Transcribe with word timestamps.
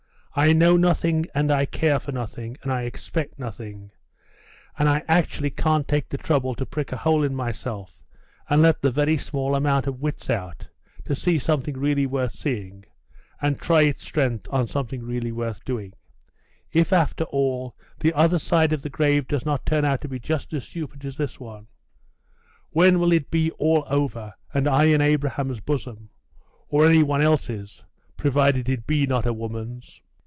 I 0.33 0.53
know 0.53 0.77
nothing, 0.77 1.25
and 1.35 1.51
I 1.51 1.65
care 1.65 1.99
for 1.99 2.13
nothing, 2.13 2.55
and 2.63 2.71
I 2.71 2.83
expect 2.83 3.37
nothing; 3.37 3.91
and 4.79 4.87
I 4.87 5.03
actually 5.05 5.49
can't 5.49 5.85
take 5.85 6.07
the 6.07 6.17
trouble 6.17 6.55
to 6.55 6.65
prick 6.65 6.93
a 6.93 6.95
hole 6.95 7.23
in 7.25 7.35
myself, 7.35 8.01
and 8.49 8.61
let 8.61 8.81
the 8.81 8.91
very 8.91 9.17
small 9.17 9.55
amount 9.55 9.87
of 9.87 9.99
wits 9.99 10.29
out, 10.29 10.69
to 11.03 11.15
see 11.15 11.37
something 11.37 11.75
really 11.77 12.05
worth 12.05 12.31
seeing, 12.31 12.85
and 13.41 13.59
try 13.59 13.81
its 13.81 14.05
strength 14.05 14.47
at 14.53 14.69
something 14.69 15.03
really 15.03 15.33
worth 15.33 15.65
doing 15.65 15.91
if, 16.71 16.93
after 16.93 17.25
all, 17.25 17.75
the 17.99 18.13
other 18.13 18.39
side 18.39 18.69
the 18.69 18.89
grave 18.89 19.27
does 19.27 19.45
not 19.45 19.65
turn 19.65 19.83
out 19.83 19.99
to 19.99 20.07
be 20.07 20.17
just 20.17 20.53
as 20.53 20.63
stupid 20.63 21.03
as 21.03 21.17
this 21.17 21.41
one.... 21.41 21.67
When 22.69 22.99
will 22.99 23.11
it 23.11 23.29
be 23.31 23.51
all 23.59 23.83
over, 23.89 24.33
and 24.53 24.65
I 24.69 24.85
in 24.85 25.01
Abraham's 25.01 25.59
bosom 25.59 26.07
or 26.69 26.85
any 26.85 27.03
one 27.03 27.21
else's, 27.21 27.83
provided 28.15 28.69
it 28.69 28.87
be 28.87 29.05
not 29.05 29.25
a 29.25 29.33
woman's? 29.33 30.01